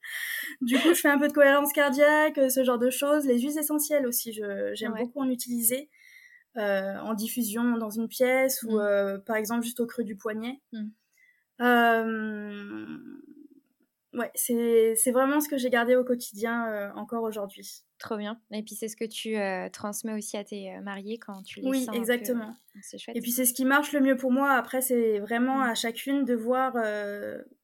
[0.61, 3.25] Du coup je fais un peu de cohérence cardiaque, ce genre de choses.
[3.25, 4.39] Les huiles essentielles aussi,
[4.73, 5.89] j'aime beaucoup en utiliser.
[6.55, 9.23] en diffusion dans une pièce ou mmh.
[9.25, 10.61] par exemple juste au creux du poignet.
[10.73, 10.85] Mmh.
[11.61, 12.97] Euh,
[14.15, 17.83] Ouais, c'est vraiment ce que j'ai gardé au quotidien euh, encore aujourd'hui.
[17.99, 18.39] Trop bien.
[18.51, 21.59] Et puis c'est ce que tu euh, transmets aussi à tes euh, mariés quand tu
[21.59, 22.55] les Oui, exactement.
[22.81, 23.15] C'est chouette.
[23.17, 24.53] Et puis c'est ce qui marche le mieux pour moi.
[24.53, 25.69] Après, c'est vraiment mmh.
[25.69, 26.73] à chacune de voir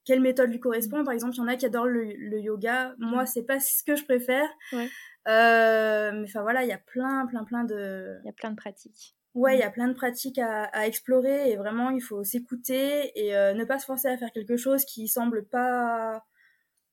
[0.03, 1.05] quelle méthode lui correspond.
[1.05, 2.95] Par exemple, il y en a qui adorent le, yoga.
[2.97, 3.27] Moi, mmh.
[3.27, 4.49] c'est pas ce que je préfère.
[4.73, 4.89] Ouais.
[5.25, 8.17] mais enfin voilà, il y a plein, plein, plein de.
[8.23, 9.15] Il y a plein de pratiques.
[9.35, 9.73] Ouais, il y a mmh.
[9.73, 13.85] plein de pratiques à, à explorer et vraiment il faut s'écouter et ne pas se
[13.85, 16.25] forcer à faire quelque chose qui semble pas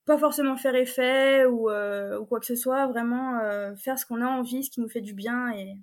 [0.09, 4.07] pas forcément faire effet ou, euh, ou quoi que ce soit, vraiment euh, faire ce
[4.07, 5.77] qu'on a envie, ce qui nous fait du bien et,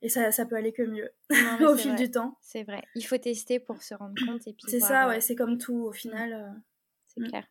[0.00, 1.10] et ça, ça peut aller que mieux
[1.68, 2.38] au fil du temps.
[2.40, 4.46] C'est vrai, il faut tester pour se rendre compte.
[4.46, 6.62] et puis C'est ça, ouais, c'est comme tout au final.
[7.06, 7.28] C'est mm.
[7.28, 7.46] clair.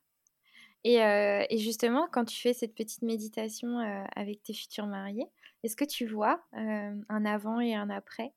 [0.83, 3.77] Et, et, justement, quand tu fais cette petite méditation
[4.15, 5.27] avec tes futurs mariés,
[5.61, 8.33] est-ce que tu vois un avant et un après?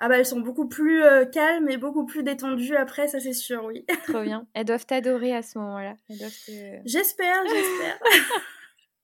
[0.00, 3.32] Ah bah elles sont beaucoup plus euh, calmes et beaucoup plus détendues après, ça c'est
[3.32, 3.84] sûr, oui.
[4.06, 4.46] Trop bien.
[4.54, 5.96] Elles doivent t'adorer à ce moment-là.
[6.84, 7.98] J'espère, j'espère.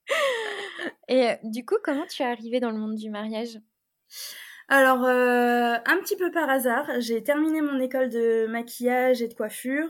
[1.08, 3.58] et euh, du coup, comment tu es arrivée dans le monde du mariage?
[4.68, 9.34] Alors, euh, un petit peu par hasard, j'ai terminé mon école de maquillage et de
[9.34, 9.88] coiffure.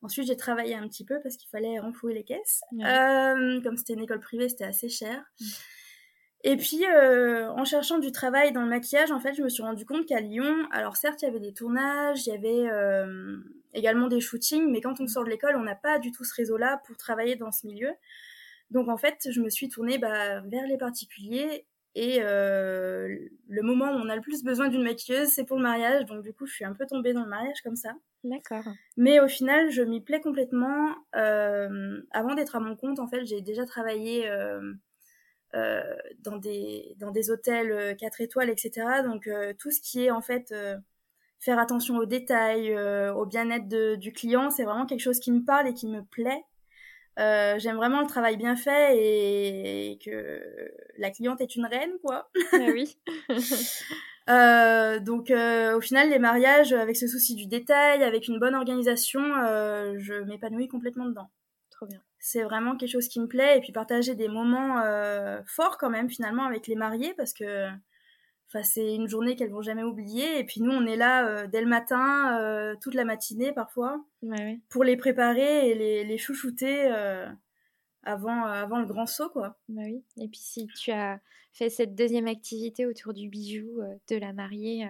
[0.00, 2.62] Ensuite, j'ai travaillé un petit peu parce qu'il fallait renflouer les caisses.
[2.70, 5.22] comme c'était une école privée, c'était assez cher.
[5.40, 5.44] Mm.
[6.44, 9.62] Et puis, euh, en cherchant du travail dans le maquillage, en fait, je me suis
[9.62, 13.36] rendu compte qu'à Lyon, alors certes, il y avait des tournages, il y avait euh,
[13.74, 16.34] également des shootings, mais quand on sort de l'école, on n'a pas du tout ce
[16.34, 17.90] réseau-là pour travailler dans ce milieu.
[18.70, 21.66] Donc, en fait, je me suis tournée bah, vers les particuliers.
[21.94, 23.14] Et euh,
[23.48, 26.06] le moment où on a le plus besoin d'une maquilleuse, c'est pour le mariage.
[26.06, 27.92] Donc, du coup, je suis un peu tombée dans le mariage comme ça.
[28.24, 28.64] D'accord.
[28.96, 30.88] Mais au final, je m'y plais complètement.
[31.12, 34.72] avant d'être à mon compte, en fait, j'ai déjà travaillé euh,
[35.54, 39.02] dans des dans des hôtels 4 euh, étoiles, etc.
[39.04, 40.54] Donc euh, tout ce qui est en fait
[41.40, 45.68] faire attention aux détails, au bien-être du client, c'est vraiment quelque chose qui me parle
[45.68, 46.44] et qui me plaît.
[47.18, 50.40] Euh, j'aime vraiment le travail bien fait et, que
[50.96, 52.30] la cliente est une reine, quoi.
[52.52, 52.96] Ah oui.
[54.30, 59.20] euh, donc, au final, les mariages avec ce souci du détail, avec une bonne organisation,
[59.20, 61.28] je m'épanouis complètement dedans.
[61.70, 63.58] Trop bien c'est vraiment quelque chose qui me plaît.
[63.58, 67.68] Et puis partager des moments euh, forts quand même finalement avec les mariés parce que
[68.62, 70.38] c'est une journée qu'elles vont jamais oublier.
[70.38, 74.04] Et puis nous, on est là euh, dès le matin, euh, toute la matinée parfois,
[74.68, 76.86] pour les préparer et les, les chouchouter
[78.04, 79.30] avant, avant le grand saut.
[79.30, 79.58] Quoi.
[79.68, 80.04] Bah oui.
[80.16, 81.20] Et puis si tu as
[81.52, 84.88] fait cette deuxième activité autour du bijou de la mariée,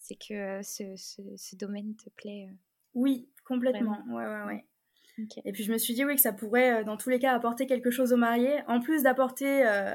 [0.00, 2.48] c'est que ce, ce, domaine te plaît.
[2.94, 4.02] oui, complètement.
[4.08, 4.64] Ouais, ouais, ouais.
[5.44, 7.34] Et puis je me suis dit oui que ça pourrait euh, dans tous les cas
[7.34, 9.94] apporter quelque chose aux mariés, en plus d'apporter euh,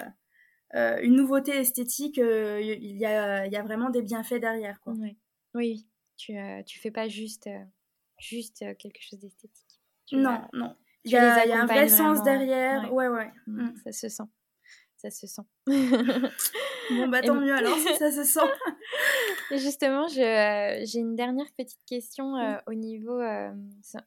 [0.76, 4.80] euh, une nouveauté esthétique, il y a, y, a, vraiment des bienfaits derrière.
[4.82, 4.94] Quoi.
[5.54, 6.34] Oui, tu
[6.66, 7.50] tu fais pas juste,
[8.20, 9.82] juste quelque chose d'esthétique.
[10.12, 10.76] Non, non.
[11.04, 12.94] Il y, a, y a un vrai sens derrière.
[12.94, 13.32] Ouais, ouais.
[13.46, 13.76] Mm, mm.
[13.78, 14.24] Ça se sent.
[14.98, 15.44] Ça se sent.
[15.68, 18.40] bon, bah tant mieux alors si ça se sent.
[19.52, 22.34] Justement, j'ai une dernière petite question
[22.68, 23.20] au niveau,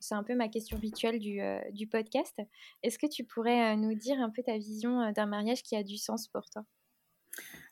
[0.00, 1.40] c'est un peu ma question rituelle du,
[1.72, 2.38] du podcast.
[2.82, 5.96] Est-ce que tu pourrais nous dire un peu ta vision d'un mariage qui a du
[5.96, 6.64] sens pour toi?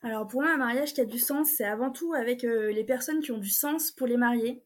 [0.03, 3.21] Alors pour moi, un mariage qui a du sens, c'est avant tout avec les personnes
[3.21, 4.65] qui ont du sens pour les mariés.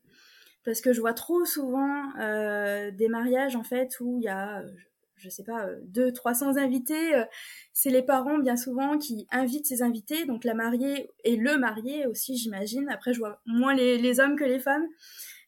[0.65, 4.62] Parce que je vois trop souvent des mariages en fait où il y a
[5.23, 7.15] je sais pas, 200, 300 invités.
[7.15, 7.25] Euh,
[7.73, 12.07] c'est les parents, bien souvent, qui invitent ces invités, donc la mariée et le marié
[12.07, 12.89] aussi, j'imagine.
[12.91, 14.87] Après, je vois moins les, hommes que les femmes.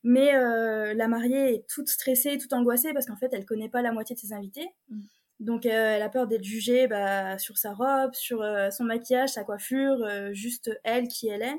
[0.04, 3.82] Mais euh, la mariée est toute stressée, toute angoissée, parce qu'en fait, elle connaît pas
[3.82, 4.68] la moitié de ses invités.
[4.90, 5.00] Mm.
[5.40, 9.44] Donc, euh, elle a peur d'être jugée bah, sur sa robe, sur son maquillage, sa
[9.44, 11.58] coiffure, juste elle qui elle est.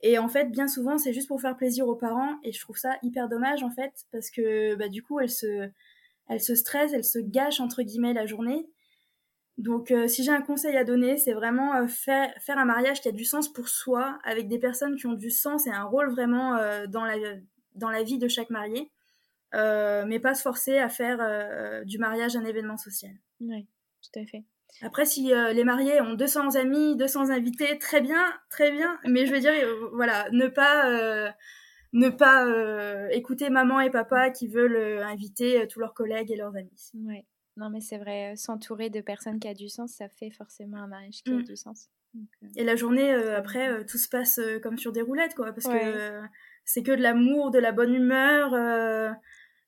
[0.00, 2.38] Et en fait, bien souvent, c'est juste pour faire plaisir aux parents.
[2.42, 5.70] Et je trouve ça hyper dommage, en fait, parce que bah, du coup, elle se,
[6.28, 8.66] elle se stresse, elle se gâche entre guillemets la journée.
[9.56, 13.00] Donc euh, si j'ai un conseil à donner, c'est vraiment euh, faire, faire un mariage
[13.00, 15.84] qui a du sens pour soi, avec des personnes qui ont du sens et un
[15.84, 17.16] rôle vraiment euh, dans, la,
[17.74, 18.90] dans la vie de chaque marié,
[19.52, 23.12] mais pas se forcer à faire du mariage un événement social.
[23.40, 23.68] Oui,
[24.02, 24.44] tout à fait.
[24.82, 29.32] Après, si les mariés ont 200 amis, 200 invités, très bien, très bien, mais je
[29.32, 29.52] veux dire,
[29.92, 31.32] voilà, ne pas
[31.94, 36.30] ne pas euh, écouter maman et papa qui veulent euh, inviter euh, tous leurs collègues
[36.30, 36.90] et leurs amis.
[36.94, 37.24] Ouais.
[37.56, 40.88] Non, mais c'est vrai, s'entourer de personnes qui a du sens, ça fait forcément un
[40.88, 41.44] mariage qui a mm.
[41.44, 41.88] du sens.
[42.56, 46.20] et la journée, après, tout se passe comme sur des roulettes, quoi, parce que
[46.64, 49.16] c'est que de l'amour, de la bonne humeur.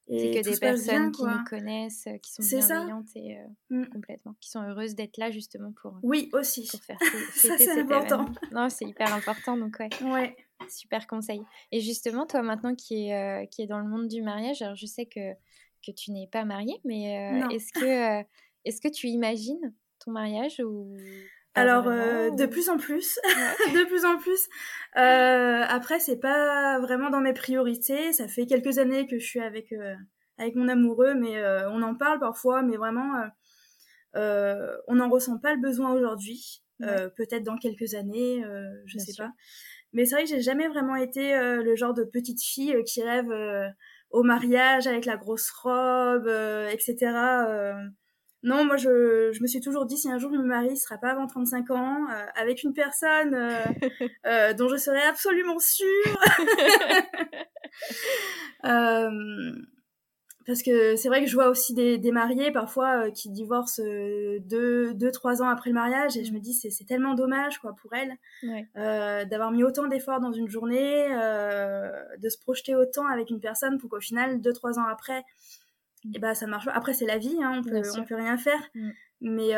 [0.09, 3.39] C'est que des personnes qui nous connaissent, qui sont bienveillantes et
[3.71, 3.87] mm.
[3.87, 5.99] complètement, qui sont heureuses d'être là justement pour.
[6.03, 6.69] Oui, aussi.
[6.71, 6.99] Pour faire
[7.35, 8.27] ça, c'est important.
[8.53, 9.89] Non, c'est hyper important, donc ouais.
[10.03, 10.37] Ouais.
[10.69, 11.43] Super conseil.
[11.71, 14.75] Et justement, toi maintenant qui est euh, qui est dans le monde du mariage, alors
[14.75, 15.33] je sais que,
[15.85, 18.25] que tu n'es pas mariée, mais euh, est-ce que, euh,
[18.65, 20.97] est-ce que tu imagines ton mariage ou
[21.57, 23.19] alors de plus en plus,
[23.75, 24.49] de plus en plus.
[24.95, 28.13] après, c'est pas vraiment dans mes priorités.
[28.13, 29.75] Ça fait quelques années que je suis avec
[30.39, 33.13] avec mon amoureux, mais on en parle parfois, mais vraiment,
[34.15, 36.63] on n'en ressent pas le besoin aujourd'hui.
[36.79, 38.45] Peut-être dans quelques années,
[38.87, 39.33] je ne sais pas.
[39.97, 42.83] Mais c'est vrai que j'ai jamais vraiment été euh, le genre de petite fille euh,
[42.83, 43.67] qui rêve euh,
[44.11, 46.29] au mariage avec la grosse robe,
[46.71, 46.97] etc.
[48.43, 50.85] Non, moi je, je, me suis toujours dit si un jour je me marie, ce
[50.85, 53.33] sera pas avant 35 ans, avec une personne
[54.57, 56.21] dont je serais absolument sûre.
[60.47, 63.83] parce que c'est vrai que je vois aussi des, des mariés parfois euh, qui divorcent
[63.83, 67.15] euh, deux, deux, trois ans après le mariage et je me dis c'est, c'est tellement
[67.15, 68.15] dommage quoi pour elles
[68.77, 73.79] euh, d'avoir mis autant d'efforts dans une journée, de se projeter autant avec une personne
[73.79, 75.25] pour qu'au final deux trois ans après.
[76.13, 76.73] Et eh ben ça marche pas.
[76.73, 78.91] Après c'est la vie, hein, on peut on peut rien faire, mm.
[79.21, 79.55] mais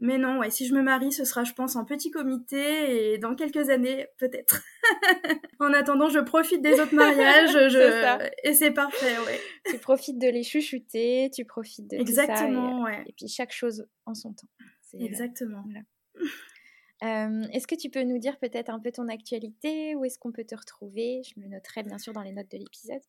[0.00, 3.18] mais non, ouais, si je me marie, ce sera, je pense, en petit comité et
[3.18, 4.62] dans quelques années, peut-être.
[5.58, 8.48] en attendant, je profite des autres mariages je...
[8.48, 9.40] et c'est parfait, ouais.
[9.66, 13.04] Tu profites de les chuchoter, tu profites de Exactement, tout ça et, ouais.
[13.08, 14.48] et puis chaque chose en son temps.
[14.94, 15.64] Euh, Exactement.
[17.02, 20.32] Euh, est-ce que tu peux nous dire peut-être un peu ton actualité Où est-ce qu'on
[20.32, 21.22] peut te retrouver?
[21.24, 23.02] Je me noterai bien sûr dans les notes de l'épisode.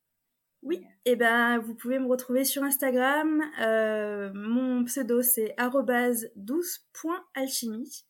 [0.61, 3.41] Oui, et eh ben vous pouvez me retrouver sur Instagram.
[3.61, 8.03] Euh, mon pseudo c'est @12.alchimie.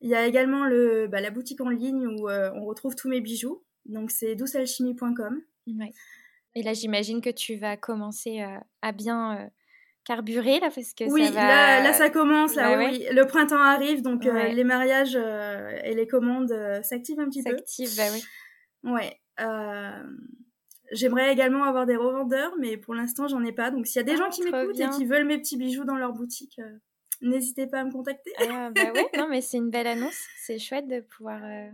[0.00, 3.08] Il y a également le, bah, la boutique en ligne où euh, on retrouve tous
[3.08, 3.62] mes bijoux.
[3.86, 5.40] Donc c'est doucealchimie.com.
[5.68, 5.92] Ouais.
[6.56, 9.48] Et là j'imagine que tu vas commencer euh, à bien
[10.04, 11.46] carburer là parce que oui, ça va...
[11.46, 12.76] là, là ça commence là.
[12.76, 13.06] Bah oui.
[13.12, 16.52] Le printemps arrive donc les mariages et les commandes
[16.82, 17.50] s'activent un petit peu.
[17.50, 18.24] S'activent, bah oui.
[18.90, 19.20] Ouais.
[20.92, 23.70] J'aimerais également avoir des revendeurs, mais pour l'instant, j'en ai pas.
[23.70, 25.84] Donc, s'il y a des ah, gens qui m'écoutent et qui veulent mes petits bijoux
[25.84, 26.78] dans leur boutique, euh,
[27.22, 28.32] n'hésitez pas à me contacter.
[28.38, 30.18] Ah, bah ouais, non, mais c'est une belle annonce.
[30.42, 31.42] C'est chouette de pouvoir.
[31.42, 31.70] Euh,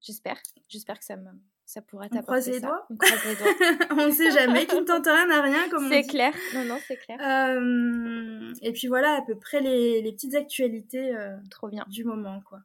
[0.00, 0.40] j'espère.
[0.68, 1.30] J'espère que ça me.
[1.66, 2.20] Ça pourra t'apporter.
[2.20, 2.86] On croise les doigts.
[2.90, 3.86] On croise les doigts.
[3.92, 4.66] on ne sait jamais.
[4.66, 6.34] Qui ne tente rien n'a rien, comme C'est clair.
[6.54, 7.18] Non, non, c'est clair.
[7.22, 11.16] Euh, et puis voilà, à peu près les, les petites actualités
[11.50, 11.86] Trop bien.
[11.88, 12.58] du moment, quoi.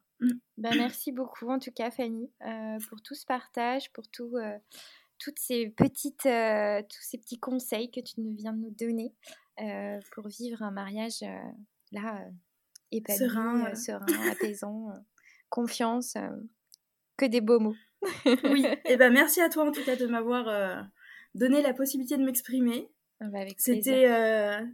[0.58, 2.30] Bah, merci beaucoup, en tout cas, Fanny,
[2.90, 4.36] pour tout ce partage, pour tout
[5.20, 9.14] toutes ces petites, euh, tous ces petits conseils que tu nous viens de nous donner
[9.60, 11.36] euh, pour vivre un mariage euh,
[11.92, 12.24] là
[12.90, 14.88] épanoui, serein, serein apaisant,
[15.48, 16.16] confiance,
[17.16, 17.76] que des beaux mots.
[18.44, 20.88] oui, et eh ben merci à toi en tout cas de m'avoir
[21.34, 22.90] donné la possibilité de m'exprimer.
[23.22, 24.08] Ah bah, c'était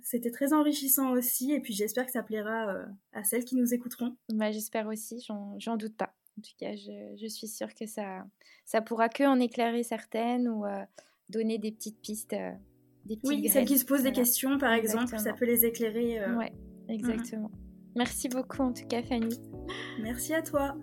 [0.03, 4.17] c'était très enrichissant aussi et puis j'espère que ça plaira à celles qui nous écouteront.
[4.29, 5.27] Bah, j'espère aussi,
[5.59, 6.15] j'en doute pas.
[6.39, 8.25] En tout cas, je, suis sûre que ça,
[8.65, 10.85] ça pourra que en éclairer certaines ou euh,
[11.29, 12.35] donner des petites pistes.
[12.35, 12.53] Euh,
[13.25, 16.21] oui, celles qui se posent des questions, par exemple, ça peut les éclairer.
[16.21, 16.37] Euh...
[16.37, 16.53] Ouais,
[16.89, 16.91] mmh.
[16.91, 17.51] exactement.
[17.95, 19.41] Merci beaucoup en tout cas, Fanny.
[20.03, 20.77] Merci à toi.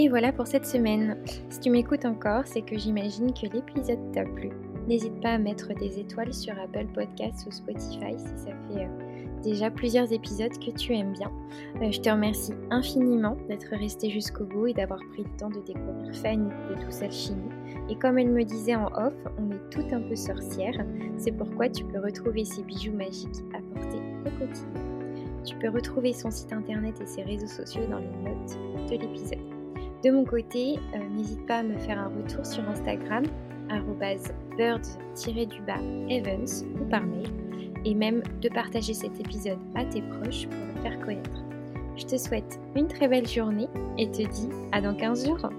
[0.00, 1.20] Et voilà pour cette semaine.
[1.50, 4.50] Si tu m'écoutes encore, c'est que j'imagine que l'épisode t'a plu.
[4.86, 9.07] N'hésite pas à mettre des étoiles sur Apple Podcasts ou Spotify si ça fait euh,
[9.42, 11.30] déjà plusieurs épisodes que tu aimes bien.
[11.82, 15.60] Euh, je te remercie infiniment d'être resté jusqu'au bout et d'avoir pris le temps de
[15.60, 17.50] découvrir Fanny de Douce Alchimie.
[17.88, 20.74] Et comme elle me disait en off, on est tout un peu sorcière.
[21.16, 24.82] C'est pourquoi tu peux retrouver ces bijoux magiques à porter au quotidien.
[25.44, 28.58] Tu peux retrouver son site internet et ses réseaux sociaux dans les notes
[28.90, 29.38] de l'épisode.
[30.04, 33.24] De mon côté, euh, n'hésite pas à me faire un retour sur Instagram,
[34.58, 37.30] birds-evans ou par mail,
[37.84, 41.44] et même de partager cet épisode à tes proches pour le faire connaître.
[41.96, 43.68] Je te souhaite une très belle journée
[43.98, 45.50] et te dis à dans 15 jours.